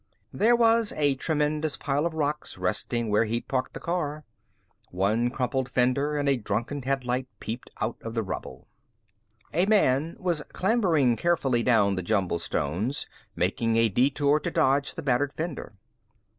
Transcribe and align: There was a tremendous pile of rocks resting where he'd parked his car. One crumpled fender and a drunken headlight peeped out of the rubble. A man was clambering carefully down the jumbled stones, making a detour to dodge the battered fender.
There 0.33 0.55
was 0.55 0.91
a 0.93 1.13
tremendous 1.13 1.77
pile 1.77 2.07
of 2.07 2.15
rocks 2.15 2.57
resting 2.57 3.11
where 3.11 3.25
he'd 3.25 3.47
parked 3.47 3.75
his 3.75 3.83
car. 3.83 4.25
One 4.89 5.29
crumpled 5.29 5.69
fender 5.69 6.17
and 6.17 6.27
a 6.27 6.37
drunken 6.37 6.81
headlight 6.81 7.27
peeped 7.39 7.69
out 7.79 7.97
of 8.01 8.15
the 8.15 8.23
rubble. 8.23 8.67
A 9.53 9.67
man 9.67 10.15
was 10.19 10.41
clambering 10.53 11.17
carefully 11.17 11.61
down 11.61 11.93
the 11.93 12.01
jumbled 12.01 12.41
stones, 12.41 13.05
making 13.35 13.75
a 13.75 13.89
detour 13.89 14.39
to 14.39 14.49
dodge 14.49 14.95
the 14.95 15.03
battered 15.03 15.33
fender. 15.33 15.75